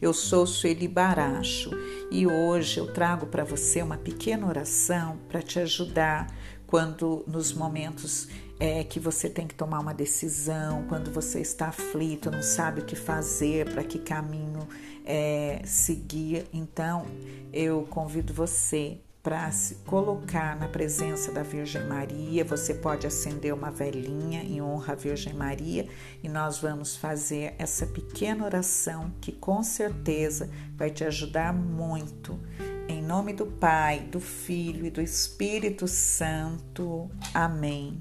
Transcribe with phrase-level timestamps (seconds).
[0.00, 1.70] Eu sou Sueli Baracho
[2.10, 6.34] e hoje eu trago para você uma pequena oração para te ajudar
[6.66, 8.28] quando nos momentos
[8.58, 12.84] é, que você tem que tomar uma decisão, quando você está aflito, não sabe o
[12.86, 14.66] que fazer, para que caminho
[15.04, 16.46] é, seguir.
[16.50, 17.04] Então,
[17.52, 22.44] eu convido você para se colocar na presença da Virgem Maria.
[22.44, 25.86] Você pode acender uma velhinha em honra à Virgem Maria
[26.22, 32.40] e nós vamos fazer essa pequena oração que com certeza vai te ajudar muito.
[32.88, 37.10] Em nome do Pai, do Filho e do Espírito Santo.
[37.34, 38.00] Amém.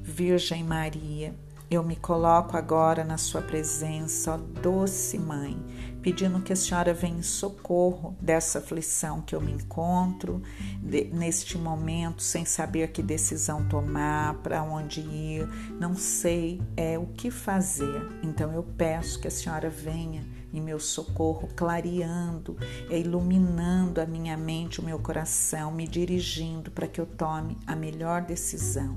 [0.00, 1.34] Virgem Maria,
[1.70, 5.56] eu me coloco agora na sua presença, ó doce mãe,
[6.00, 10.42] pedindo que a senhora venha em socorro dessa aflição que eu me encontro
[10.82, 15.46] de, neste momento, sem saber que decisão tomar, para onde ir,
[15.78, 18.08] não sei é o que fazer.
[18.22, 22.56] Então eu peço que a senhora venha em meu socorro, clareando,
[22.90, 28.22] iluminando a minha mente, o meu coração, me dirigindo para que eu tome a melhor
[28.22, 28.96] decisão.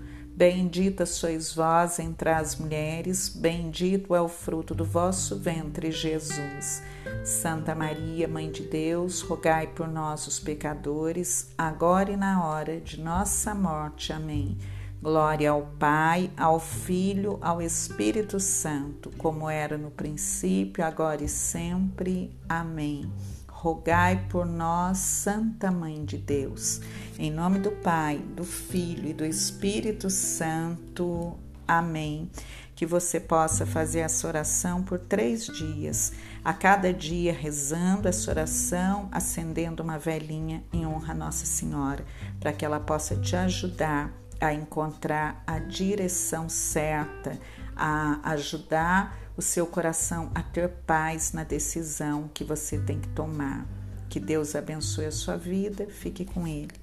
[0.41, 6.81] Bendita sois vós entre as mulheres, bendito é o fruto do vosso ventre, Jesus.
[7.23, 12.99] Santa Maria, Mãe de Deus, rogai por nós, os pecadores, agora e na hora de
[12.99, 14.11] nossa morte.
[14.11, 14.57] Amém.
[14.99, 22.35] Glória ao Pai, ao Filho, ao Espírito Santo, como era no princípio, agora e sempre.
[22.49, 23.11] Amém.
[23.61, 26.81] Rogai por nós, Santa Mãe de Deus.
[27.19, 31.37] Em nome do Pai, do Filho e do Espírito Santo.
[31.67, 32.27] Amém.
[32.75, 36.11] Que você possa fazer essa oração por três dias,
[36.43, 42.03] a cada dia rezando essa oração, acendendo uma velhinha em honra a Nossa Senhora,
[42.39, 47.39] para que ela possa te ajudar a encontrar a direção certa,
[47.75, 53.65] a ajudar o seu coração a ter paz na decisão que você tem que tomar.
[54.09, 56.73] Que Deus abençoe a sua vida, fique com Ele.